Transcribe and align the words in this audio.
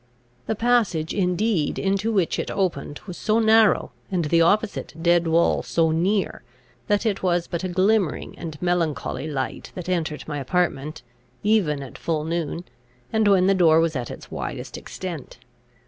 The 0.47 0.55
passage 0.55 1.13
indeed 1.13 1.77
into 1.77 2.11
which 2.11 2.39
it 2.39 2.49
opened, 2.49 3.01
was 3.05 3.17
so 3.17 3.37
narrow, 3.37 3.91
and 4.11 4.25
the 4.25 4.41
opposite 4.41 4.95
dead 4.99 5.27
wall 5.27 5.61
so 5.61 5.91
near, 5.91 6.41
that 6.87 7.05
it 7.05 7.21
was 7.21 7.45
but 7.45 7.63
a 7.63 7.67
glimmering 7.69 8.33
and 8.35 8.59
melancholy 8.63 9.27
light 9.27 9.71
that 9.75 9.87
entered 9.87 10.27
my 10.27 10.39
apartment, 10.39 11.03
even 11.43 11.83
at 11.83 11.99
full 11.99 12.23
noon, 12.23 12.63
and 13.13 13.27
when 13.27 13.45
the 13.45 13.53
door 13.53 13.79
was 13.79 13.95
at 13.95 14.09
its 14.09 14.31
widest 14.31 14.75
extent. 14.75 15.37